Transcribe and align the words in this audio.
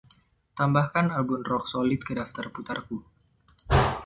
Tambahkan 0.57 1.07
album 1.17 1.41
Rock 1.49 1.65
Solid 1.71 2.01
ke 2.07 2.13
daftar 2.19 2.45
putarku 2.55 2.97